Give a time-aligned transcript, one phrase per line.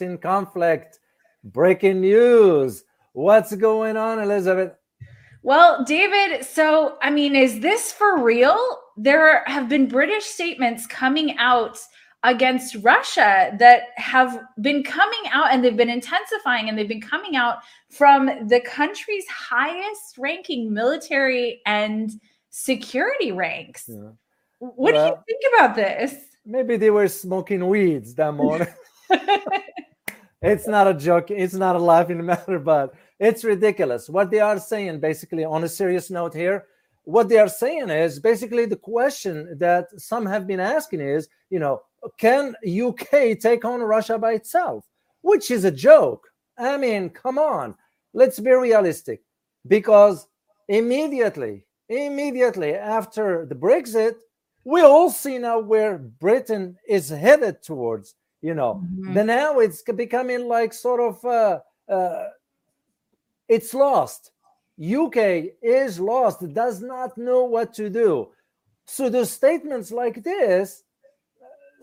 [0.00, 0.98] in conflict.
[1.44, 2.84] Breaking news.
[3.12, 4.72] What's going on, Elizabeth?
[5.42, 8.58] Well, David, so I mean, is this for real?
[8.96, 11.78] There have been British statements coming out
[12.24, 17.36] against Russia that have been coming out and they've been intensifying and they've been coming
[17.36, 17.58] out
[17.90, 23.84] from the country's highest ranking military and security ranks.
[23.86, 24.10] Yeah.
[24.58, 26.16] What well, do you think about this?
[26.44, 28.68] Maybe they were smoking weeds that morning.
[30.46, 31.30] it's not a joke.
[31.30, 34.08] It's not a laughing matter, but it's ridiculous.
[34.08, 36.66] What they are saying, basically, on a serious note here,
[37.04, 41.58] what they are saying is basically the question that some have been asking is, you
[41.58, 41.82] know,
[42.18, 44.84] can UK take on Russia by itself?
[45.22, 46.26] Which is a joke.
[46.58, 47.74] I mean, come on.
[48.12, 49.22] Let's be realistic.
[49.66, 50.26] Because
[50.68, 54.14] immediately, immediately after the Brexit,
[54.64, 58.14] we all see now where Britain is headed towards.
[58.46, 59.14] You know, mm-hmm.
[59.14, 61.58] then now it's becoming like sort of uh,
[61.92, 62.26] uh,
[63.48, 64.30] it's lost.
[64.80, 65.16] UK
[65.62, 68.28] is lost, does not know what to do.
[68.84, 70.84] So the statements like this,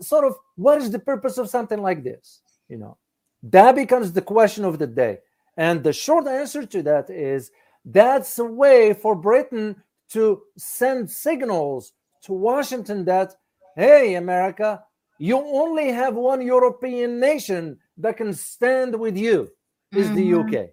[0.00, 2.40] sort of, what is the purpose of something like this?
[2.68, 2.96] You know,
[3.42, 5.18] that becomes the question of the day.
[5.56, 7.50] And the short answer to that is
[7.84, 13.34] that's a way for Britain to send signals to Washington that,
[13.76, 14.82] hey, America,
[15.18, 19.50] you only have one European nation that can stand with you,
[19.92, 20.48] is mm-hmm.
[20.50, 20.70] the UK.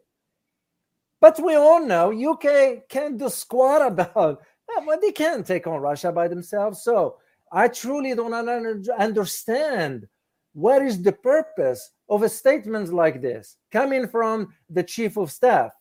[1.20, 4.42] But we all know UK can't do squat about
[4.86, 6.84] well, they can't take on Russia by themselves.
[6.84, 7.18] So
[7.52, 10.08] I truly don't understand
[10.54, 15.72] what is the purpose of a statement like this coming from the chief of staff.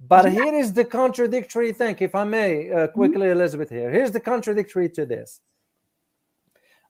[0.00, 0.30] But yeah.
[0.44, 3.38] here is the contradictory thing, if I may uh, quickly, mm-hmm.
[3.38, 3.70] Elizabeth.
[3.70, 5.40] Here, here's the contradictory to this.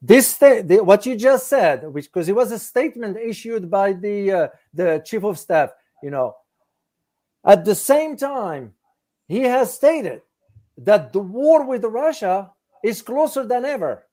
[0.03, 4.33] This the, what you just said, which because it was a statement issued by the
[4.33, 5.71] uh, the chief of staff,
[6.03, 6.35] you know,
[7.45, 8.75] at the same time,
[9.27, 10.23] he has stated
[10.79, 12.51] that the war with Russia
[12.85, 14.07] is closer than ever,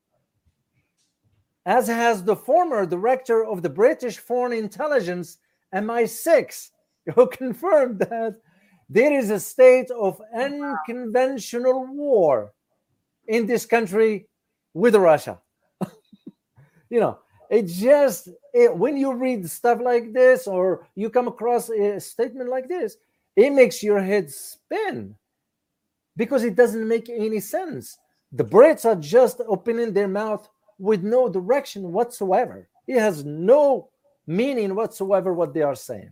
[1.66, 5.38] as has the former director of the British Foreign Intelligence,
[5.73, 6.69] MI6,
[7.13, 8.38] who confirmed that
[8.89, 12.53] there is a state of unconventional war
[13.27, 14.27] in this country
[14.73, 15.39] with Russia.
[16.93, 17.17] You know,
[17.49, 22.51] it just it, when you read stuff like this or you come across a statement
[22.51, 22.97] like this,
[23.35, 25.15] it makes your head spin
[26.15, 27.97] because it doesn't make any sense.
[28.31, 32.67] The Brits are just opening their mouth with no direction whatsoever.
[32.87, 33.89] It has no
[34.27, 36.11] meaning whatsoever what they are saying.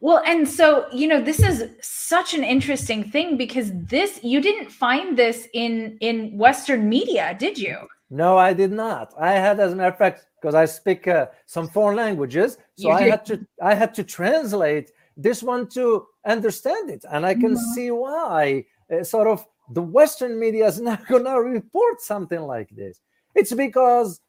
[0.00, 4.72] Well, and so, you know, this is such an interesting thing because this you didn't
[4.72, 7.76] find this in in western media, did you?
[8.12, 9.14] No, I did not.
[9.18, 12.90] I had as a matter of fact because I speak uh, some foreign languages, so
[12.90, 17.06] I had to I had to translate this one to understand it.
[17.10, 17.72] And I can mm-hmm.
[17.74, 22.68] see why uh, sort of the Western media is not going to report something like
[22.68, 23.00] this.
[23.34, 24.20] It's because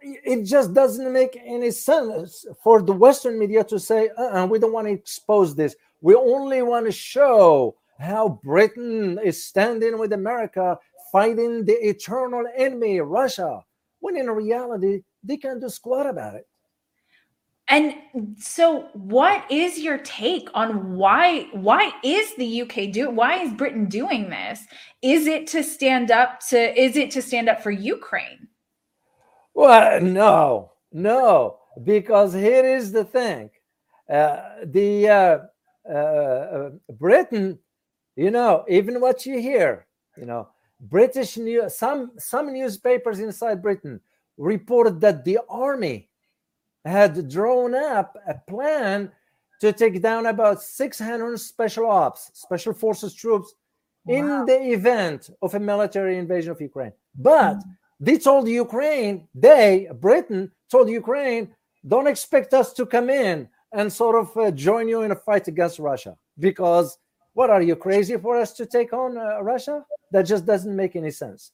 [0.00, 4.72] it just doesn't make any sense for the Western media to say, uh-uh, we don't
[4.72, 5.76] want to expose this.
[6.00, 10.76] We only want to show how Britain is standing with America
[11.12, 13.62] fighting the eternal enemy, Russia,
[14.00, 16.48] when in reality, they can't do squat about it.
[17.68, 17.94] And
[18.38, 23.86] so what is your take on why why is the UK do why is Britain
[23.86, 24.60] doing this?
[25.00, 28.48] Is it to stand up to is it to stand up for Ukraine?
[29.54, 30.72] Well, no.
[30.92, 33.50] No, because here is the thing.
[34.08, 35.38] Uh, the uh,
[35.88, 37.58] uh, uh Britain,
[38.14, 39.86] you know, even what you hear,
[40.16, 40.48] you know,
[40.82, 44.00] British news some some newspapers inside Britain
[44.36, 46.08] reported that the army
[46.84, 49.10] had drawn up a plan
[49.60, 53.54] to take down about 600 special ops, special forces troops
[54.04, 54.16] wow.
[54.16, 56.92] in the event of a military invasion of Ukraine.
[57.14, 57.62] But mm.
[58.00, 61.54] they told Ukraine, they, Britain, told Ukraine,
[61.86, 65.46] don't expect us to come in and sort of uh, join you in a fight
[65.46, 66.16] against Russia.
[66.38, 66.98] Because
[67.34, 69.84] what are you crazy for us to take on uh, Russia?
[70.10, 71.52] That just doesn't make any sense.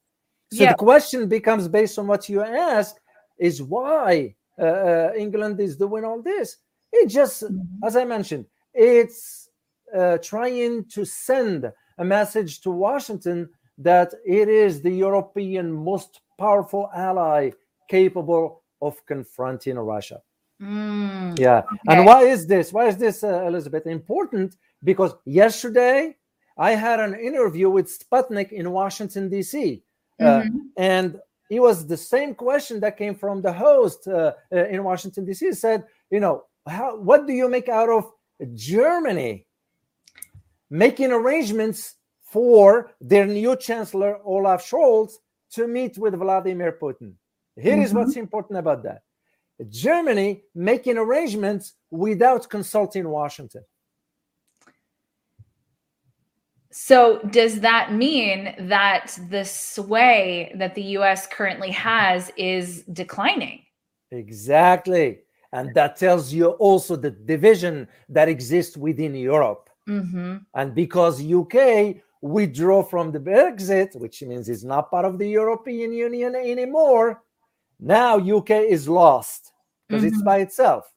[0.52, 0.72] So yeah.
[0.72, 2.96] the question becomes based on what you ask
[3.38, 6.56] is why uh, uh, England is doing all this.
[6.92, 7.84] It just, mm-hmm.
[7.84, 9.50] as I mentioned, it's
[9.94, 13.48] uh, trying to send a message to Washington
[13.78, 17.50] that it is the European most powerful ally
[17.88, 20.20] capable of confronting Russia.
[20.60, 21.58] Mm, yeah.
[21.58, 21.78] Okay.
[21.88, 22.72] And why is this?
[22.72, 24.56] Why is this, uh, Elizabeth, important?
[24.82, 26.16] Because yesterday
[26.56, 29.82] I had an interview with Sputnik in Washington, D.C.
[30.20, 30.58] Uh, mm-hmm.
[30.76, 31.20] and
[31.50, 35.46] it was the same question that came from the host uh, uh, in Washington D.C.
[35.46, 38.10] He said, you know, how, what do you make out of
[38.54, 39.46] Germany
[40.70, 45.14] making arrangements for their new chancellor Olaf Scholz
[45.52, 47.14] to meet with Vladimir Putin?
[47.56, 47.82] Here mm-hmm.
[47.82, 49.02] is what's important about that.
[49.70, 53.64] Germany making arrangements without consulting Washington.
[56.80, 63.64] So, does that mean that the sway that the US currently has is declining?
[64.12, 65.18] Exactly.
[65.52, 69.68] And that tells you also the division that exists within Europe.
[69.88, 70.36] Mm-hmm.
[70.54, 75.92] And because UK withdraw from the Brexit, which means it's not part of the European
[75.92, 77.22] Union anymore,
[77.80, 79.50] now UK is lost
[79.88, 80.14] because mm-hmm.
[80.14, 80.88] it's by itself.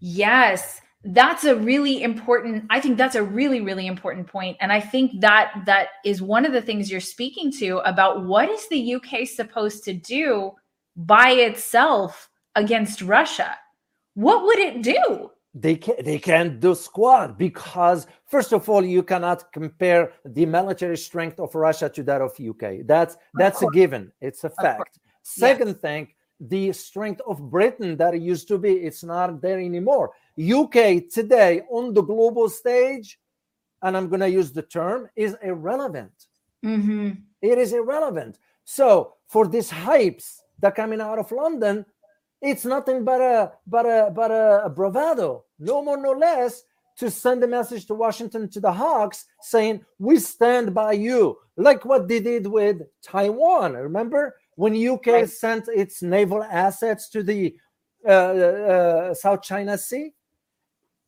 [0.00, 4.56] Yes that's a really important i think that's a really really important point.
[4.60, 8.50] And i think that that is one of the things you're speaking to about what
[8.50, 10.52] is the uk supposed to do
[10.96, 13.56] by itself against russia?
[14.14, 15.30] What would it do?
[15.54, 20.98] They can they can't do squat because first of all you cannot compare the military
[20.98, 24.12] strength of russia to that of uk that's that's a given.
[24.20, 24.98] It's a fact.
[25.22, 25.76] Second yes.
[25.78, 26.08] thing
[26.40, 31.62] the strength of britain that it used to be it's not there anymore UK today
[31.70, 33.18] on the global stage,
[33.82, 36.12] and I'm going to use the term, is irrelevant.
[36.64, 37.10] Mm-hmm.
[37.42, 38.38] It is irrelevant.
[38.64, 41.84] So for these hypes that coming out of London,
[42.40, 46.62] it's nothing but a but a but a, a bravado, no more no less,
[46.96, 51.84] to send a message to Washington to the Hawks saying we stand by you, like
[51.84, 53.74] what they did with Taiwan.
[53.74, 55.30] Remember when UK right.
[55.30, 57.56] sent its naval assets to the
[58.06, 60.12] uh, uh, South China Sea?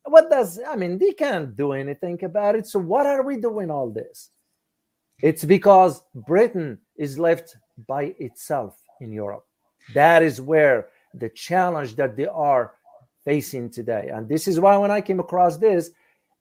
[0.05, 3.71] what does i mean they can't do anything about it so what are we doing
[3.71, 4.31] all this
[5.21, 7.57] it's because britain is left
[7.87, 9.45] by itself in europe
[9.93, 12.73] that is where the challenge that they are
[13.23, 15.91] facing today and this is why when i came across this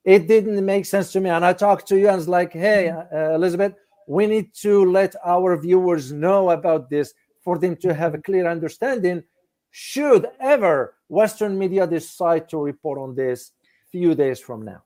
[0.04, 2.90] it didn't make sense to me and i talked to you and was like hey
[2.90, 3.16] mm-hmm.
[3.16, 3.74] uh, elizabeth
[4.06, 8.22] we need to let our viewers know about this for them to have a mm-hmm.
[8.22, 9.22] clear understanding
[9.70, 13.52] should ever Western media decide to report on this
[13.90, 14.82] few days from now.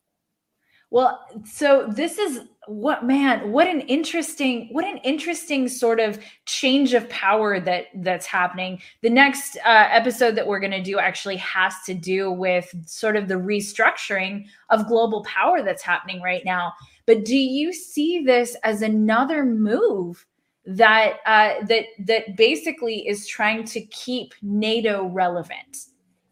[0.91, 6.95] Well, so this is what man, what an interesting, what an interesting sort of change
[6.95, 8.81] of power that that's happening.
[9.03, 13.17] The next uh, episode that we're going to do actually has to do with sort
[13.17, 16.73] of the restructuring of global power that's happening right now.
[17.07, 20.25] But do you see this as another move
[20.67, 25.87] that uh, that that basically is trying to keep NATO relevant?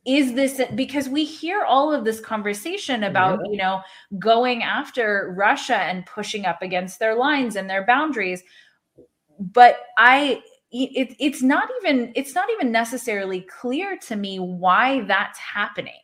[0.07, 3.51] Is this because we hear all of this conversation about yeah.
[3.51, 3.81] you know
[4.19, 8.43] going after Russia and pushing up against their lines and their boundaries,
[9.39, 15.39] but I it, it's not even it's not even necessarily clear to me why that's
[15.39, 16.01] happening.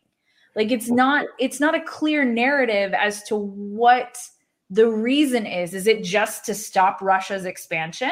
[0.55, 4.17] Like it's not it's not a clear narrative as to what
[4.69, 5.73] the reason is.
[5.73, 8.11] Is it just to stop russia's expansion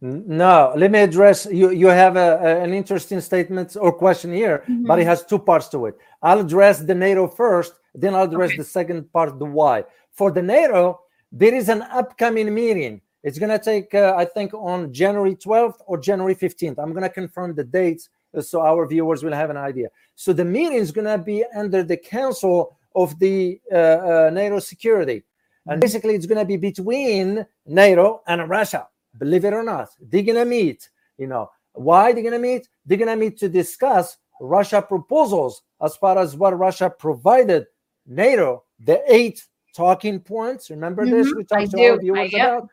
[0.00, 4.64] no let me address you you have a, a an interesting statement or question here
[4.68, 4.86] mm-hmm.
[4.86, 8.50] but it has two parts to it i'll address the nato first then i'll address
[8.50, 8.58] okay.
[8.58, 11.00] the second part the why for the nato
[11.30, 15.80] there is an upcoming meeting it's going to take uh, i think on january 12th
[15.86, 19.50] or january 15th i'm going to confirm the dates uh, so our viewers will have
[19.50, 23.76] an idea so the meeting is going to be under the council of the uh,
[23.76, 25.22] uh nato security
[25.66, 25.80] and mm-hmm.
[25.80, 28.88] basically, it's going to be between NATO and Russia.
[29.18, 30.88] Believe it or not, they're to meet.
[31.18, 32.68] You know why they're going to meet?
[32.86, 37.66] They're going to meet to discuss Russia proposals as far as what Russia provided
[38.06, 40.70] NATO, the eight talking points.
[40.70, 41.14] Remember mm-hmm.
[41.14, 41.34] this?
[41.34, 41.92] We talked I to do.
[41.92, 42.68] our viewers I, about.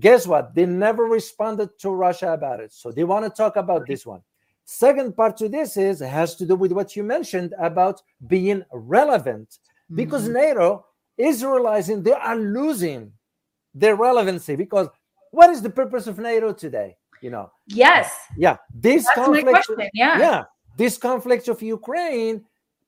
[0.00, 0.54] Guess what?
[0.54, 2.72] They never responded to Russia about it.
[2.72, 4.22] So they want to talk about this one.
[4.64, 9.58] Second part to this is has to do with what you mentioned about being relevant
[9.94, 10.34] because mm-hmm.
[10.34, 10.86] NATO
[11.18, 13.12] is realizing they are losing
[13.74, 14.88] their relevancy because
[15.32, 16.96] what is the purpose of NATO today?
[17.20, 17.50] You know.
[17.66, 18.14] Yes.
[18.36, 18.56] Yeah.
[18.72, 19.90] This That's conflict.
[19.94, 20.18] Yeah.
[20.18, 20.44] Yeah.
[20.76, 22.44] This conflict of Ukraine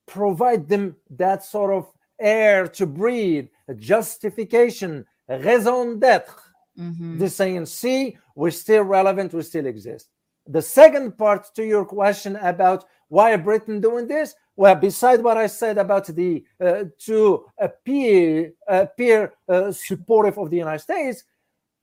[0.06, 6.40] provide them that sort of air to breathe, a justification, a raison d'être.
[6.78, 7.18] Mm-hmm.
[7.18, 10.08] They're saying, see, we're still relevant, we still exist.
[10.46, 15.46] The second part to your question about why Britain doing this, well, beside what I
[15.46, 21.24] said about the uh, to appear appear uh, supportive of the United States,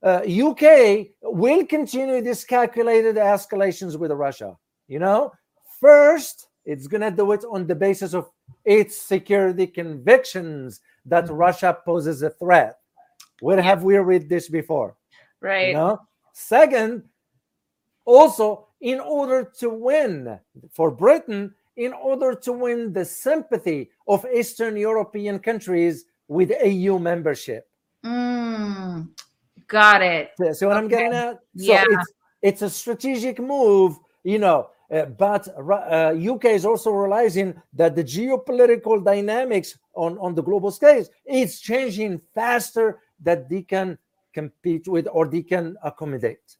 [0.02, 4.56] uh, UK will continue this calculated escalations with Russia.
[4.88, 5.32] You know,
[5.80, 8.30] first it's gonna do it on the basis of
[8.64, 11.34] its security convictions that mm-hmm.
[11.34, 12.78] Russia poses a threat.
[13.40, 14.96] Where have we read this before?
[15.40, 15.68] Right.
[15.68, 16.00] You know?
[16.32, 17.04] Second,
[18.04, 20.38] Also, in order to win
[20.72, 27.68] for Britain, in order to win the sympathy of Eastern European countries with EU membership.
[28.04, 29.08] Mm,
[29.72, 30.30] got it.
[30.36, 30.78] See what okay.
[30.78, 31.40] I'm getting at?
[31.56, 31.84] So yeah.
[31.88, 32.12] It's,
[32.42, 34.68] it's a strategic move, you know.
[34.92, 40.70] Uh, but uh, UK is also realizing that the geopolitical dynamics on, on the global
[40.70, 43.96] stage is changing faster that they can
[44.34, 46.56] compete with or they can accommodate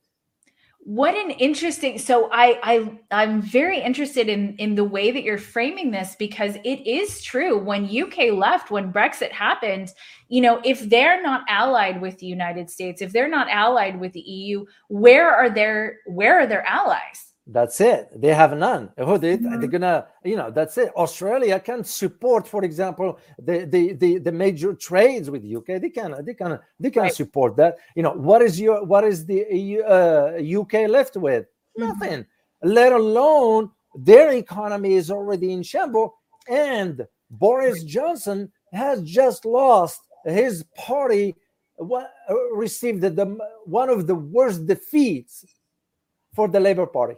[0.85, 5.39] what an interesting so I, I i'm very interested in in the way that you're
[5.39, 7.57] framing this because it is true.
[7.57, 9.91] When uk left when brexit happened
[10.29, 14.13] you know if they're not allied with the united states if they're not allied with
[14.13, 18.09] the eu where are their where are their allies that's it.
[18.17, 18.91] They have none.
[18.97, 19.61] Oh, they, mm-hmm.
[19.61, 20.91] They're gonna, you know, that's it.
[20.97, 25.81] Australia can support, for example, the the the, the major trades with UK.
[25.81, 27.15] They can they can they can right.
[27.15, 27.77] support that.
[27.95, 31.47] You know, what is your what is the uh, UK left with?
[31.79, 31.89] Mm-hmm.
[31.89, 32.27] Nothing.
[32.63, 36.13] Let alone their economy is already in shambles,
[36.49, 41.35] and Boris Johnson has just lost his party.
[41.77, 45.45] What uh, received the, the one of the worst defeats
[46.35, 47.17] for the Labour Party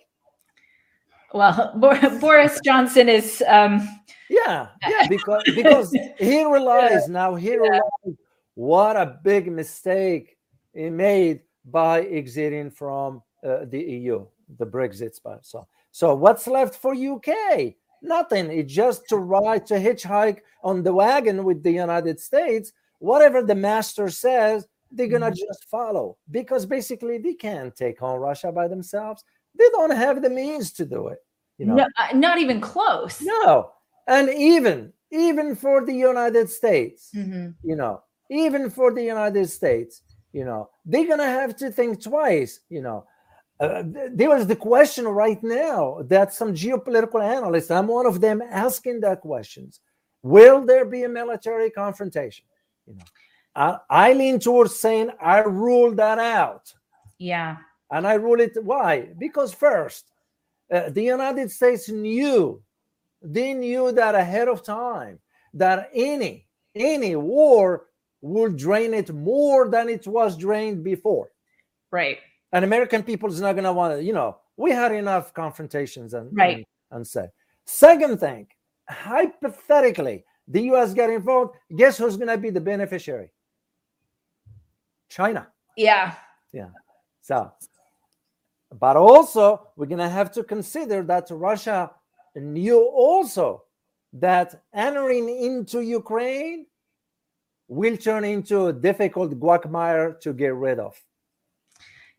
[1.35, 1.73] well,
[2.21, 3.43] Boris Johnson is.
[3.47, 3.87] Um,
[4.31, 8.19] yeah, yeah, because because he realized now he realized
[8.55, 10.39] what a big mistake
[10.73, 14.27] he made by exiting from uh, the EU,
[14.59, 15.19] the Brexit.
[15.43, 17.75] So, so what's left for UK?
[18.01, 18.51] Nothing.
[18.51, 22.73] It's just to ride to hitchhike on the wagon with the United States.
[22.99, 25.47] Whatever the master says, they're gonna mm-hmm.
[25.47, 29.25] just follow because basically they can't take on Russia by themselves.
[29.57, 31.19] They don't have the means to do it.
[31.59, 33.21] You know, no, uh, not even close.
[33.21, 33.71] No,
[34.09, 37.51] and even even for the United States, mm-hmm.
[37.63, 42.61] you know, even for the United States, you know, they're gonna have to think twice.
[42.69, 43.07] You know,
[43.61, 48.43] uh, there was the question right now that some geopolitical analysts, I'm one of them,
[48.43, 49.81] asking that questions:
[50.23, 52.47] Will there be a military confrontation?
[52.87, 53.05] You know,
[53.55, 56.73] I, I lean towards saying I rule that out.
[57.19, 57.57] Yeah.
[57.91, 59.09] And I rule it why?
[59.19, 60.13] Because first,
[60.73, 62.63] uh, the United States knew,
[63.23, 65.19] they knew that ahead of time
[65.53, 67.87] that any any war
[68.21, 71.31] would drain it more than it was drained before.
[71.91, 72.19] Right.
[72.53, 76.15] And American people is not going to want to, you know, we had enough confrontations
[76.15, 77.27] and right and, and say.
[77.67, 78.47] Second thing,
[78.89, 80.95] hypothetically, the U.S.
[80.95, 81.57] get involved.
[81.77, 83.31] Guess who's going to be the beneficiary?
[85.09, 85.49] China.
[85.77, 86.15] Yeah.
[86.53, 86.69] Yeah.
[87.21, 87.53] So
[88.79, 91.91] but also, we're going to have to consider that Russia
[92.35, 93.65] knew also
[94.13, 96.67] that entering into Ukraine
[97.69, 101.01] will turn into a difficult quagmire to get rid of.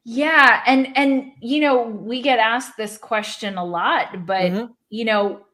[0.03, 4.71] Yeah, and and you know, we get asked this question a lot, but mm-hmm.
[4.89, 5.45] you know,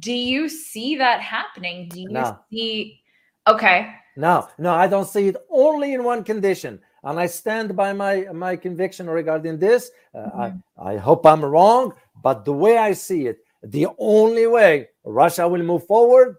[0.00, 1.88] do you see that happening?
[1.88, 2.38] Do you no.
[2.50, 3.00] see
[3.46, 3.94] Okay.
[4.16, 8.26] No, no, I don't see it only in one condition and I stand by my
[8.32, 9.90] my conviction regarding this.
[10.14, 10.40] Uh, mm-hmm.
[10.80, 15.48] I I hope I'm wrong, but the way I see it, the only way Russia
[15.48, 16.36] will move forward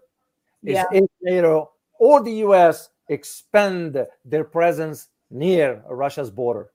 [0.62, 0.84] is yeah.
[0.92, 2.90] if NATO or the U.S.
[3.08, 6.70] expand their presence near Russia's border.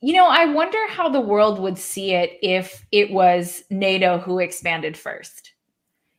[0.00, 4.38] You know, I wonder how the world would see it if it was NATO who
[4.38, 5.52] expanded first.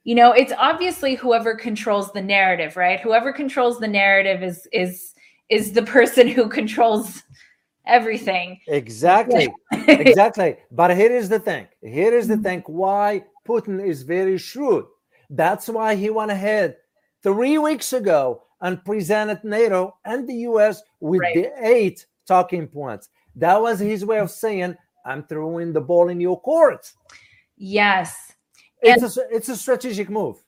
[0.03, 2.99] You know, it's obviously whoever controls the narrative, right?
[2.99, 5.13] Whoever controls the narrative is is
[5.51, 7.21] is the person who controls
[7.85, 8.59] everything.
[8.67, 9.53] Exactly.
[9.87, 10.57] exactly.
[10.71, 11.67] But here is the thing.
[11.81, 12.43] Here is the mm-hmm.
[12.43, 14.85] thing why Putin is very shrewd.
[15.29, 16.77] That's why he went ahead
[17.21, 21.35] three weeks ago and presented NATO and the US with right.
[21.35, 23.09] the eight talking points.
[23.35, 26.91] That was his way of saying, I'm throwing the ball in your court.
[27.57, 28.33] Yes.
[28.81, 30.41] It's, and- a, it's a strategic move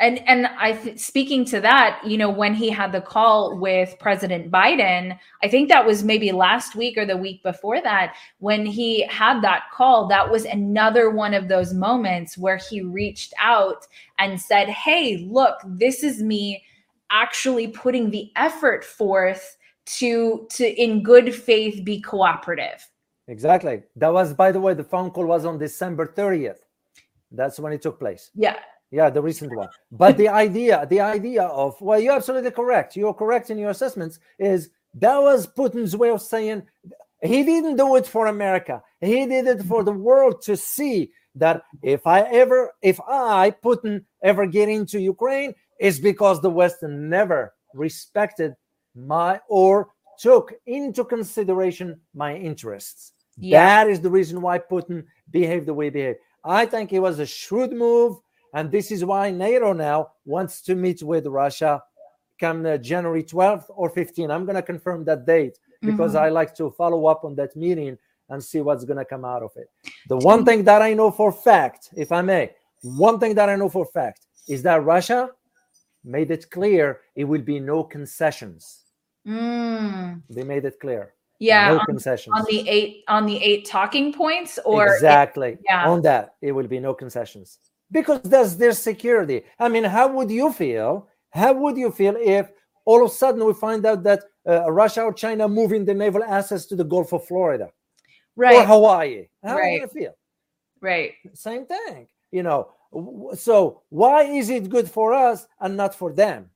[0.00, 3.98] and and i th- speaking to that you know when he had the call with
[3.98, 8.64] president biden i think that was maybe last week or the week before that when
[8.64, 13.86] he had that call that was another one of those moments where he reached out
[14.18, 16.62] and said hey look this is me
[17.10, 22.86] actually putting the effort forth to to in good faith be cooperative.
[23.26, 23.82] Exactly.
[23.96, 26.58] That was by the way the phone call was on december 30th
[27.32, 28.30] that's when it took place.
[28.34, 28.56] Yeah
[28.90, 29.68] yeah the recent one.
[29.90, 32.96] But the idea the idea of well you're absolutely correct.
[32.96, 36.62] You're correct in your assessments is that was putin's way of saying
[37.22, 38.82] he didn't do it for america.
[39.00, 44.04] He did it for the world to see that if i ever if i putin
[44.22, 48.54] ever get into ukraine it's because the west never respected
[48.94, 53.12] my or took into consideration my interests.
[53.36, 53.84] Yeah.
[53.84, 56.18] That is the reason why Putin behaved the way he behaved.
[56.44, 58.16] I think it was a shrewd move,
[58.54, 61.82] and this is why NATO now wants to meet with Russia
[62.38, 64.30] come uh, January 12th or 15th.
[64.30, 66.20] I'm going to confirm that date because Mhm.
[66.20, 67.98] I like to follow up on that meeting
[68.30, 69.68] and see what's going to come out of it.
[70.08, 73.56] The one thing that I know for fact, if I may, one thing that I
[73.56, 75.30] know for fact is that Russia
[76.04, 78.84] made it clear it will be no concessions.
[79.26, 80.22] Mm.
[80.30, 81.14] They made it clear.
[81.40, 82.34] Yeah, no on, concessions.
[82.36, 85.88] on the eight on the eight talking points, or exactly yeah.
[85.88, 87.58] on that it will be no concessions
[87.90, 89.44] because that's their security.
[89.58, 92.50] I mean how would you feel how would you feel if
[92.84, 96.24] all of a sudden we find out that uh, russia or china moving the naval
[96.24, 97.68] assets to the gulf of florida
[98.34, 99.28] right, or hawaii?
[99.44, 99.80] How Right.
[99.82, 100.14] would you feel?
[100.80, 101.12] Right.
[101.34, 102.72] same thing you know.
[103.34, 106.50] So why is it good for us and not for them?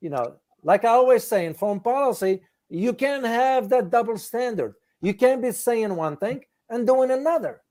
[0.00, 4.74] You know like i always say in foreign policy you can't have that double standard.
[5.00, 7.62] You can't be saying one thing and doing another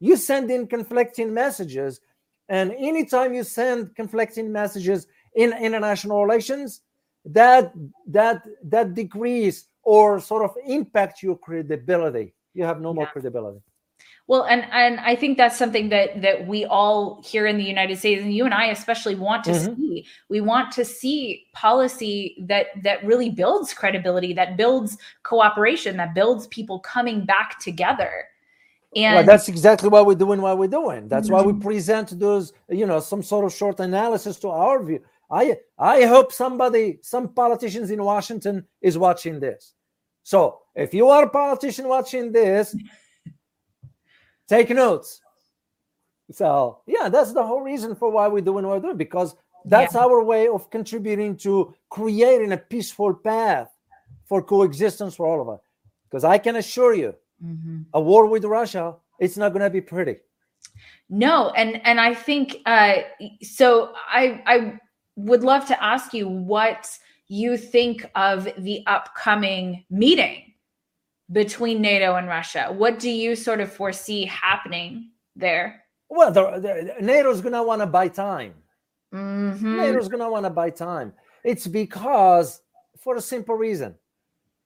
[0.00, 2.00] you send in conflicting messages
[2.48, 6.82] and anytime you send conflicting messages in international relations
[7.24, 7.72] that
[8.06, 13.12] that that decrease or sort of impact your credibility you have no more Yeah.
[13.12, 13.60] credibility
[14.28, 17.98] Well, and and I think that's something that that we all here in the United
[17.98, 19.76] States, and you and I especially want to Mhm.
[19.76, 20.06] see.
[20.28, 26.46] We want to see policy that that really builds credibility, that builds cooperation, that builds
[26.48, 28.28] people coming back together.
[28.96, 30.40] And well, that's exactly what we're doing.
[30.40, 31.08] What we're doing.
[31.08, 31.62] That's why we mm-hmm.
[31.62, 35.00] present those, you know, some sort of short analysis to our view.
[35.30, 39.74] I I hope somebody, some politicians in Washington is watching this.
[40.22, 42.74] So if you are a politician watching this,
[44.48, 45.20] take notes.
[46.30, 49.96] So yeah, that's the whole reason for why we're doing what we're doing because that's
[49.96, 53.70] our way of contributing to creating a peaceful path
[54.26, 55.60] for coexistence for all of us.
[56.08, 57.86] Because I can assure you, Mhm.
[57.94, 60.16] a war with Russia, it's not going to be pretty.
[61.08, 62.96] No, and and I think uh,
[63.42, 63.92] so.
[64.08, 64.78] I I
[65.16, 66.88] would love to ask you what
[67.28, 70.54] you think of the upcoming meeting
[71.32, 72.72] between NATO and Russia.
[72.72, 75.84] What do you sort of foresee happening there?
[76.08, 78.54] Well, the, the, NATO's going to want to buy time.
[79.12, 79.76] Mhm.
[79.76, 81.12] NATO's going to want to buy time.
[81.44, 82.62] It's because,
[82.98, 83.94] for a simple reason,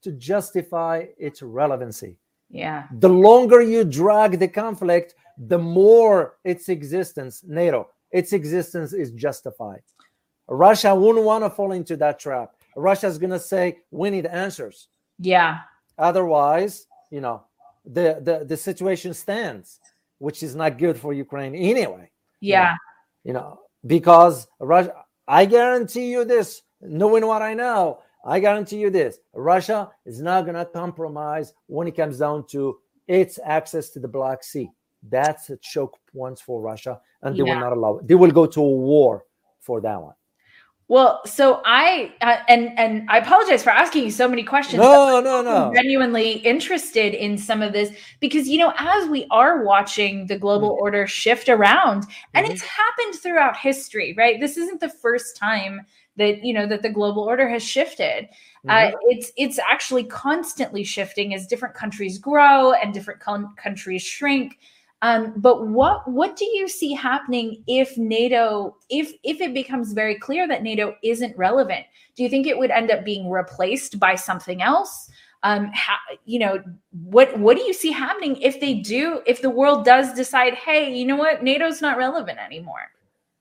[0.02, 2.16] to justify its relevancy.
[2.52, 9.10] Yeah, The longer you drag the conflict, the more its existence, NATO, its existence is
[9.12, 9.80] justified.
[10.48, 12.54] Russia wouldn't want to fall into that trap.
[12.76, 14.88] Russia's going to say, we need answers.
[15.18, 15.60] yeah,
[15.98, 17.42] Otherwise, you know,
[17.86, 19.80] the, the, the situation stands,
[20.18, 22.10] which is not good for Ukraine anyway.
[22.40, 22.76] yeah,
[23.24, 24.94] You know, because Russia,
[25.26, 30.42] I guarantee you this, knowing what I know, I guarantee you this Russia is not
[30.42, 34.70] going to compromise when it comes down to its access to the Black Sea.
[35.10, 37.54] That's a choke point for Russia, and they Yeah.
[37.54, 38.06] will not allow it.
[38.06, 39.24] They will go to a war
[39.60, 40.14] for that one.
[40.88, 44.78] Well, so I uh, and and I apologize for asking you so many questions.
[44.82, 45.72] No, no, I'm no.
[45.74, 50.70] genuinely interested in some of this because you know as we are watching the global
[50.72, 50.82] Mm-hmm.
[50.82, 52.04] order shift around
[52.34, 52.50] and Mhm.
[52.50, 55.80] it's happened throughout history right this isn't the first time
[56.16, 58.28] that you know that the global order has shifted
[58.68, 58.94] uh, Mhm.
[59.02, 64.58] it's it's actually constantly shifting as different countries grow and different con- countries shrink
[65.02, 70.14] um, but what what do you see happening if NATO if if it becomes very
[70.14, 71.84] clear that NATO isn't relevant?
[72.14, 75.10] Do you think it would end up being replaced by something else?
[75.42, 79.50] Um, how, you know what what do you see happening if they do if the
[79.50, 82.92] world does decide, hey, you know what, NATO's not relevant anymore?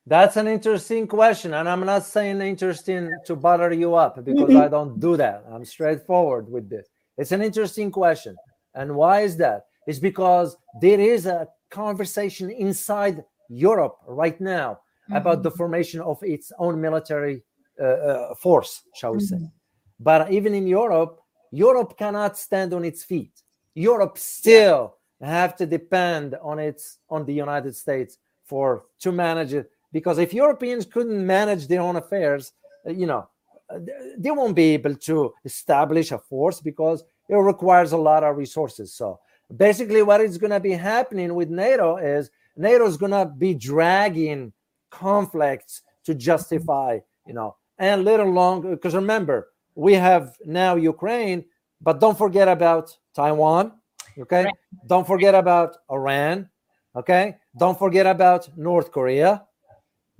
[0.08, 4.62] That's an interesting question, and I'm not saying interesting to butter you up because Mhm.
[4.66, 5.46] I don't do that.
[5.52, 6.88] I'm straightforward with this.
[7.18, 8.36] It's an interesting question,
[8.74, 9.66] and why is that?
[9.86, 14.80] It's because there is a conversation inside Europe right now
[15.12, 17.44] about the formation of its own military
[17.80, 19.38] uh, uh, force, shall we say?
[19.38, 19.52] Mhm.
[20.00, 21.20] But even in Europe,
[21.52, 23.44] Europe cannot stand on its feet.
[23.74, 29.72] Europe still have to depend on its on the United States for to manage it.
[29.92, 32.54] Because if Europeans couldn't manage their own affairs,
[32.88, 33.28] uh, you know,
[33.70, 33.80] uh,
[34.18, 38.94] they won't be able to establish a force because it requires a lot of resources.
[38.94, 39.20] So
[39.56, 43.54] basically, what is going to be happening with NATO is NATO is going to be
[43.54, 44.54] dragging
[44.90, 48.72] conflicts to justify, you know, and little longer.
[48.72, 51.46] Because remember, we have now Ukraine,
[51.82, 53.74] but don't forget about Taiwan.
[54.20, 54.46] Okay.
[54.46, 54.54] Right.
[54.88, 56.50] Don't forget about Iran.
[56.96, 57.38] Okay.
[57.58, 59.46] Don't forget about North Korea.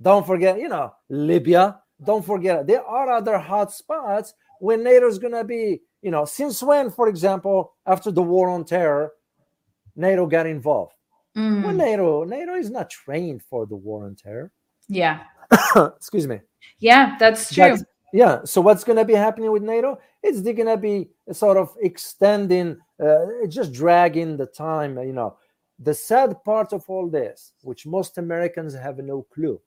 [0.02, 1.80] Don't forget, you know, Libya.
[2.04, 6.24] Don't forget, there are other hot spots where NATO is going to be you know,
[6.24, 9.12] since when, for example, after the war on terror,
[9.94, 10.94] NATO got involved?
[11.36, 14.52] Mm, Well, NATO, NATO is not trained for the war on terror.
[14.88, 15.20] yeah.
[15.96, 16.40] Excuse me.
[16.78, 17.76] Yeah, that's true.
[17.76, 18.40] But, yeah.
[18.44, 19.98] So what's going to be happening with NATO?
[20.22, 24.98] It's going to be sort of extending, uh, just dragging the time.
[24.98, 25.36] You know,
[25.78, 29.60] the sad part of all this, which most Americans have no clue,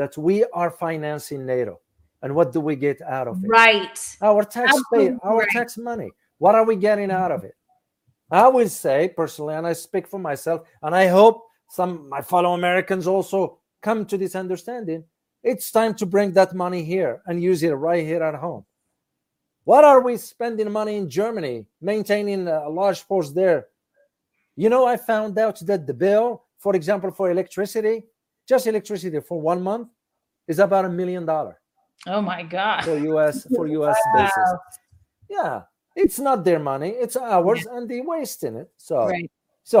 [0.00, 1.78] that we are financing NATO,
[2.22, 3.48] and what do we get out of it?
[3.48, 4.16] right.
[4.22, 5.48] Our tax pay, our right.
[5.50, 6.10] tax money.
[6.38, 7.54] What are we getting out of it?
[8.30, 12.54] I will say personally, and I speak for myself, and I hope some my fellow
[12.54, 15.04] Americans also come to this understanding.
[15.42, 18.64] It's time to bring that money here and use it right here at home.
[19.64, 23.66] What are we spending money in Germany, maintaining a large force there?
[24.56, 28.04] You know, I found out that the bill, for example, for electricity,
[28.50, 29.88] just electricity for one month,
[30.48, 31.56] is about a million dollar
[32.14, 32.82] Oh my god.
[32.84, 33.96] for US for US.
[34.12, 34.58] Wow.
[35.36, 35.62] Yeah,
[35.94, 38.68] it's not their money; it's ours, and they wasting it.
[38.76, 39.30] So, Right.
[39.62, 39.80] so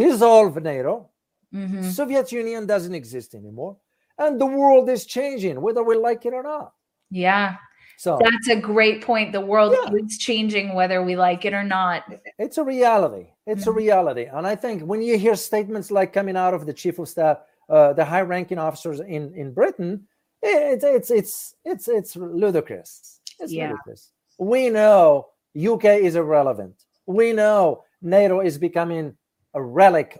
[0.00, 1.08] dissolve NATO.
[1.54, 1.82] Mhm.
[1.98, 3.74] Soviet Union doesn't exist anymore,
[4.18, 6.74] and the world is changing, whether we like it or not.
[7.10, 7.56] Yeah.
[7.96, 9.32] So That's a great point.
[9.32, 9.92] The world Yeah.
[10.00, 12.00] is changing whether we like it or not.
[12.38, 13.26] it's a reality.
[13.46, 13.76] It's a Mhm.
[13.84, 17.08] reality, and I think when you hear statements like coming out of the chief of
[17.08, 17.38] staff,
[17.70, 20.06] uh, the high-ranking officers in in Britain,
[20.42, 23.20] it's it's it's it's it's ludicrous.
[23.38, 23.70] It's Yeah.
[23.70, 24.10] ludicrous.
[24.38, 26.74] We know UK is irrelevant.
[27.06, 29.16] We know NATO is becoming
[29.54, 30.18] a relic.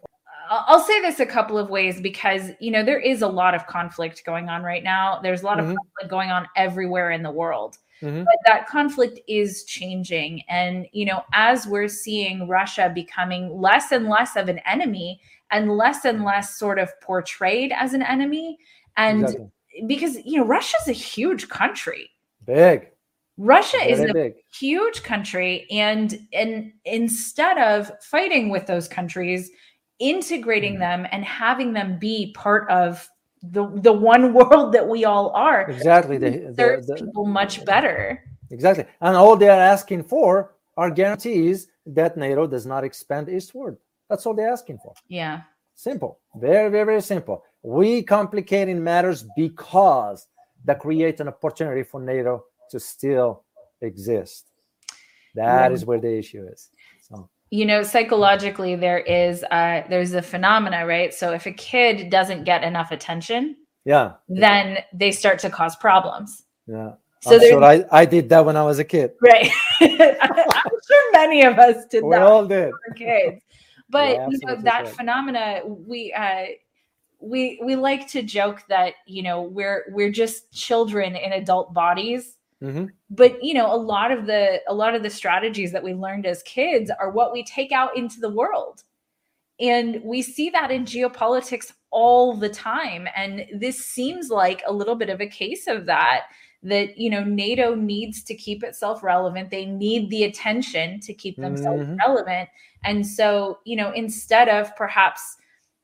[0.53, 3.67] I'll say this a couple of ways because you know there is a lot of
[3.67, 5.21] conflict going on right now.
[5.23, 5.71] There's a lot Mhm.
[5.71, 7.79] of conflict going on everywhere in the world.
[8.03, 8.25] Mhm.
[8.25, 14.09] But that conflict is changing and you know as we're seeing Russia becoming less and
[14.09, 18.59] less of an enemy and less and less sort of portrayed as an enemy
[18.97, 19.51] and Exactly.
[19.87, 22.11] because you know Russia's a huge country.
[22.45, 22.89] Big,
[23.37, 24.35] Russia is a big.
[24.53, 29.51] huge country and and instead of fighting with those countries
[29.99, 30.79] integrating Mhm.
[30.81, 33.09] them and having them be part of
[33.43, 36.19] the the one world that we all are Exactly.
[36.19, 38.85] The, serves the, the, people much better exactly.
[39.01, 43.77] And all they are asking for are guarantees that NATO does not expand eastward.
[44.11, 44.93] That's all they're asking for.
[45.09, 45.43] yeah
[45.77, 46.19] Simple.
[46.35, 47.43] Very, very, very simple.
[47.63, 50.27] We complicating matters because
[50.67, 53.45] that creates an opportunity for NATO to still
[53.81, 54.45] exist.
[55.35, 55.89] That is Right.
[55.89, 56.69] where the issue is.
[57.09, 62.11] So you know psychologically there is uh there's a phenomena right so if a kid
[62.11, 66.93] doesn't get enough attention yeah, then they start to cause problems yeah.
[67.23, 69.13] so I'm sure I, I did that when I was a kid.
[69.23, 72.71] right i'm sure many of us did We that all did.
[72.97, 73.43] kids.
[73.91, 74.97] But Yeah, you know that correct.
[74.97, 76.47] phenomena we uh
[77.21, 82.37] we we like to joke that you know we're we're just children in adult bodies
[82.63, 82.91] Mhm.
[83.09, 86.27] but you know a lot of the a lot of the strategies that we learned
[86.27, 88.85] as kids are what we take out into the world
[89.59, 94.95] and we see that in geopolitics all the time and this seems like a little
[94.95, 96.27] bit of a case of that
[96.63, 101.37] that you know nato needs to keep itself relevant they need the attention to keep
[101.39, 101.97] themselves Mhm.
[101.99, 102.49] relevant
[102.85, 105.37] and so you know instead of perhaps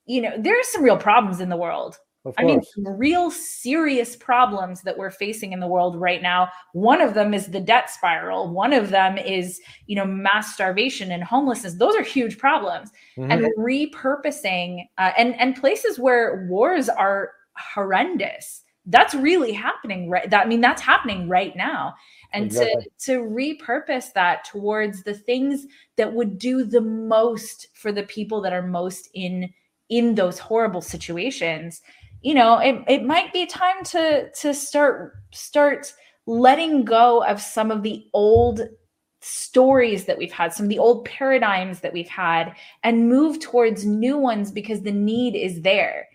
[0.05, 1.97] you know there's some real problems in the world
[2.39, 6.49] I mean, some real serious problems that we're facing in the world right now.
[6.73, 8.49] One of them is the debt spiral.
[8.53, 11.75] One of them is, you know, mass starvation and homelessness.
[11.75, 12.91] Those are huge problems.
[13.17, 13.31] Mhm.
[13.33, 18.65] And repurposing uh, and and places where wars are horrendous.
[18.87, 20.31] That's really happening right.
[20.31, 21.95] That I mean, that's happening right now.
[22.33, 22.87] And Exactly.
[23.01, 28.41] to to repurpose that towards the things that would do the most for the people
[28.43, 29.53] that are most in
[29.89, 31.81] in those horrible situations
[32.23, 35.93] you know it, it might be time to to start start
[36.27, 38.63] letting go of some of the old
[39.21, 43.85] stories that we've had some of the old paradigms that we've had and move towards
[43.85, 46.07] new ones because the need is there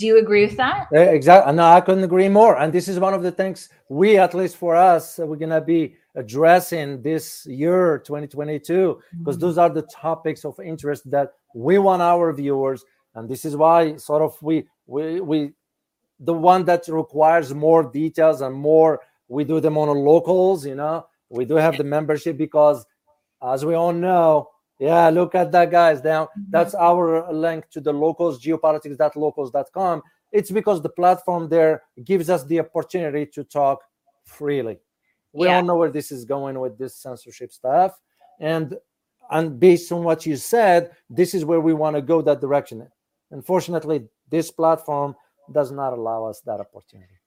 [0.00, 1.52] do you agree with that Exactly.
[1.52, 2.58] No, I couldn't agree more.
[2.58, 5.60] And this is one of the things we, at least for us, uh, we're gonna
[5.60, 12.00] be addressing this year, 2022, because those are the topics of interest that we want
[12.02, 12.84] our viewers.
[13.14, 15.52] And this is why, sort of, we we we
[16.18, 20.66] the one that requires more details and more, we do them on the locals.
[20.66, 22.86] You know, we do have the membership because,
[23.42, 24.48] as we all know,
[24.80, 26.00] yeah, look at that, guys.
[26.00, 26.26] Down.
[26.26, 26.40] Mm-hmm.
[26.50, 30.02] That's our link to the locals, geopolitics.locals.com.
[30.32, 33.80] It's because the platform there gives us the opportunity to talk
[34.24, 34.78] freely.
[35.32, 35.56] We Yeah.
[35.56, 38.00] all know where this is going with this censorship stuff.
[38.40, 38.76] And
[39.32, 42.90] and based on what you said, this is where we want to go that direction.
[43.30, 45.14] Unfortunately, this platform
[45.52, 47.19] does not allow us that opportunity.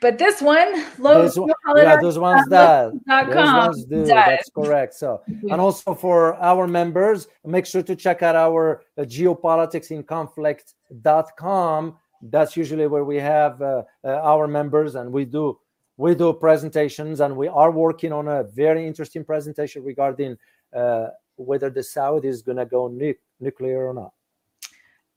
[0.00, 2.90] But this one, low, This one- yeah, those ones that
[3.26, 3.34] those
[3.66, 4.04] ones do.
[4.06, 4.94] That's correct.
[4.94, 11.96] So, and also for our members, make sure to check out our uh, geopoliticsinconflict.com.
[12.22, 15.58] That's usually where we have uh, uh, our members, and we do
[15.96, 20.36] we do presentations, and we are working on a very interesting presentation regarding
[20.74, 24.12] uh, whether the South is going to go nu- nuclear or not.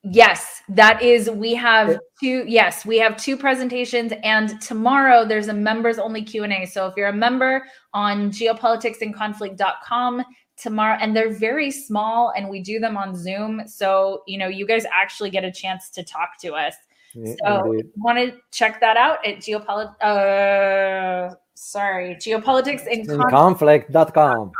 [0.03, 1.29] Yes, that is.
[1.29, 2.43] We have two.
[2.47, 6.65] Yes, we have two presentations, and tomorrow there's a members only Q and A.
[6.65, 10.23] So if you're a member on geopoliticsinconflict.com
[10.57, 14.65] tomorrow, and they're very small, and we do them on Zoom, so you know you
[14.65, 16.73] guys actually get a chance to talk to us.
[17.13, 20.01] Yeah, So want to check that out at geopolit.
[20.01, 24.51] Uh, sorry, geopolitics and conflict.com.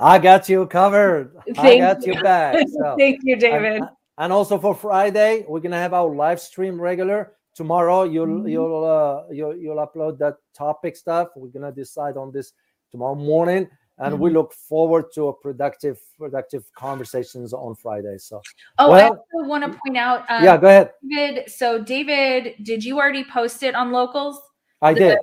[0.00, 1.36] I got you covered.
[1.58, 2.14] I got you.
[2.14, 2.64] you back.
[2.68, 2.94] So.
[2.96, 3.82] Thank you, David.
[3.82, 7.34] And, and also for Friday, we're gonna have our live stream regular.
[7.54, 8.50] Tomorrow, you'll Mhm.
[8.50, 11.28] you'll uh, you'll you'll upload that topic stuff.
[11.34, 12.52] We're gonna decide on this
[12.90, 14.34] tomorrow morning, and we Mhm.
[14.34, 18.18] look forward to a productive productive conversations on Friday.
[18.18, 18.40] So
[18.78, 20.24] oh, I also want to point out.
[20.28, 20.92] Um, yeah, go ahead.
[21.08, 21.50] David.
[21.50, 24.40] So, David, did you already post it on locals?
[24.80, 25.18] I the- did.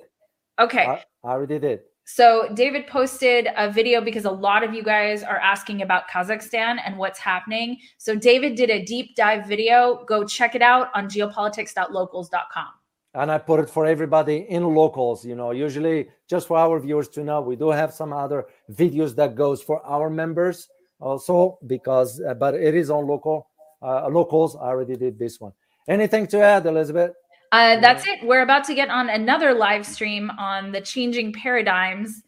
[0.60, 0.86] Okay.
[0.86, 1.82] I, I already did.
[2.06, 6.78] So, David posted a video because a lot of you guys are asking about Kazakhstan
[6.86, 7.80] and what's happening.
[7.98, 10.06] So, David did a deep dive video.
[10.08, 12.68] Go check it out on geopolitics.locals.com.
[13.16, 15.26] and I put it for everybody in locals.
[15.26, 19.16] You know, usually just for our viewers to know, we do have some other videos
[19.16, 20.68] that goes for our members
[21.00, 23.48] also because, uh, but it is on local
[23.82, 24.56] uh, locals.
[24.56, 25.54] I already did this one.
[25.88, 27.14] Anything to add, Elizabeth?
[27.56, 28.22] Uh, that's it.
[28.22, 32.22] We're about to get on another live stream on the changing paradigms.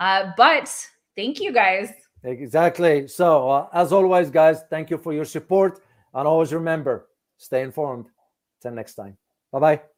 [0.00, 0.74] Uh, but
[1.14, 1.92] thank you guys.
[2.24, 3.06] Exactly.
[3.06, 5.80] So, uh, as always, guys, thank you for your support,
[6.14, 8.06] and always remember, stay informed.
[8.60, 9.16] Till next time.
[9.52, 9.91] Bye bye.